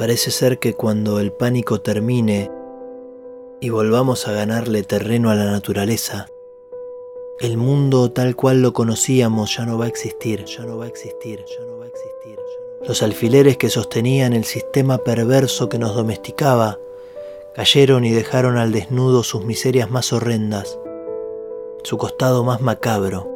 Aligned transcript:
Parece 0.00 0.30
ser 0.30 0.58
que 0.58 0.72
cuando 0.72 1.20
el 1.20 1.30
pánico 1.30 1.82
termine 1.82 2.50
y 3.60 3.68
volvamos 3.68 4.26
a 4.26 4.32
ganarle 4.32 4.82
terreno 4.82 5.28
a 5.28 5.34
la 5.34 5.44
naturaleza, 5.44 6.26
el 7.38 7.58
mundo 7.58 8.10
tal 8.10 8.34
cual 8.34 8.62
lo 8.62 8.72
conocíamos 8.72 9.54
ya 9.54 9.66
no 9.66 9.76
va 9.76 9.84
a 9.84 9.88
existir, 9.88 10.46
ya 10.46 10.64
no 10.64 10.78
va 10.78 10.86
a 10.86 10.88
existir, 10.88 11.44
ya 11.44 11.66
no 11.66 11.76
va 11.76 11.84
a 11.84 11.88
existir. 11.88 12.38
Los 12.88 13.02
alfileres 13.02 13.58
que 13.58 13.68
sostenían 13.68 14.32
el 14.32 14.44
sistema 14.44 14.96
perverso 14.96 15.68
que 15.68 15.78
nos 15.78 15.94
domesticaba 15.94 16.78
cayeron 17.54 18.06
y 18.06 18.10
dejaron 18.10 18.56
al 18.56 18.72
desnudo 18.72 19.22
sus 19.22 19.44
miserias 19.44 19.90
más 19.90 20.14
horrendas, 20.14 20.78
su 21.82 21.98
costado 21.98 22.42
más 22.42 22.62
macabro. 22.62 23.28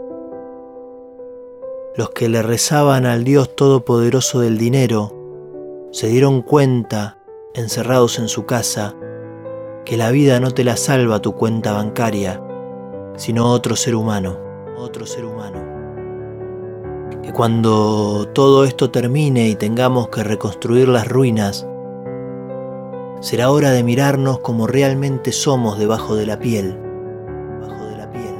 Los 1.94 2.08
que 2.08 2.30
le 2.30 2.42
rezaban 2.42 3.04
al 3.04 3.22
Dios 3.22 3.54
Todopoderoso 3.54 4.40
del 4.40 4.56
dinero 4.56 5.23
se 5.94 6.08
dieron 6.08 6.42
cuenta, 6.42 7.18
encerrados 7.54 8.18
en 8.18 8.26
su 8.26 8.46
casa, 8.46 8.96
que 9.84 9.96
la 9.96 10.10
vida 10.10 10.40
no 10.40 10.50
te 10.50 10.64
la 10.64 10.76
salva 10.76 11.22
tu 11.22 11.36
cuenta 11.36 11.70
bancaria, 11.70 12.42
sino 13.14 13.46
otro 13.46 13.76
ser 13.76 13.94
humano, 13.94 14.36
otro 14.76 15.06
ser 15.06 15.24
humano. 15.24 15.62
Que 17.22 17.32
cuando 17.32 18.28
todo 18.34 18.64
esto 18.64 18.90
termine 18.90 19.48
y 19.48 19.54
tengamos 19.54 20.08
que 20.08 20.24
reconstruir 20.24 20.88
las 20.88 21.06
ruinas, 21.06 21.64
será 23.20 23.52
hora 23.52 23.70
de 23.70 23.84
mirarnos 23.84 24.40
como 24.40 24.66
realmente 24.66 25.30
somos 25.30 25.78
debajo 25.78 26.16
de 26.16 26.26
la 26.26 26.40
piel. 26.40 26.76
De 27.62 27.96
la 27.96 28.10
piel. 28.10 28.34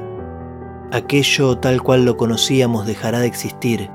Aquello 0.90 1.56
tal 1.58 1.80
cual 1.84 2.04
lo 2.04 2.16
conocíamos 2.16 2.84
dejará 2.84 3.20
de 3.20 3.28
existir. 3.28 3.88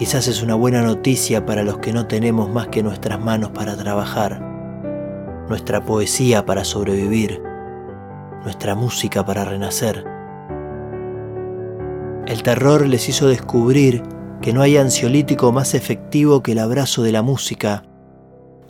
Quizás 0.00 0.28
es 0.28 0.42
una 0.42 0.54
buena 0.54 0.80
noticia 0.80 1.44
para 1.44 1.62
los 1.62 1.76
que 1.76 1.92
no 1.92 2.06
tenemos 2.06 2.48
más 2.48 2.68
que 2.68 2.82
nuestras 2.82 3.20
manos 3.20 3.50
para 3.50 3.76
trabajar, 3.76 4.40
nuestra 5.46 5.84
poesía 5.84 6.46
para 6.46 6.64
sobrevivir, 6.64 7.42
nuestra 8.42 8.74
música 8.74 9.26
para 9.26 9.44
renacer. 9.44 10.06
El 12.26 12.42
terror 12.42 12.86
les 12.88 13.10
hizo 13.10 13.28
descubrir 13.28 14.02
que 14.40 14.54
no 14.54 14.62
hay 14.62 14.78
ansiolítico 14.78 15.52
más 15.52 15.74
efectivo 15.74 16.42
que 16.42 16.52
el 16.52 16.60
abrazo 16.60 17.02
de 17.02 17.12
la 17.12 17.20
música 17.20 17.82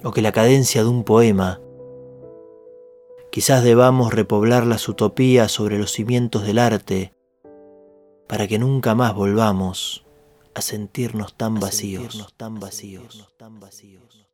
o 0.03 0.11
que 0.11 0.23
la 0.23 0.33
cadencia 0.33 0.83
de 0.83 0.89
un 0.89 1.05
poema. 1.05 1.61
Quizás 3.31 3.63
debamos 3.63 4.13
repoblar 4.13 4.67
las 4.67 4.89
utopías 4.89 5.53
sobre 5.53 5.79
los 5.79 5.93
cimientos 5.93 6.45
del 6.45 6.59
arte 6.59 7.15
para 8.27 8.49
que 8.49 8.59
nunca 8.59 8.97
más 8.97 9.15
volvamos 9.15 10.10
a 10.55 10.63
sentirnos 10.63 11.37
tan 11.37 11.61
vacíos, 11.61 12.35
tan 12.37 12.59
vacíos, 12.61 13.35
tan 13.39 13.61
vacíos. 13.61 14.27